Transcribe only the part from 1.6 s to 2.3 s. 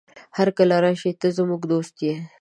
دوست يې.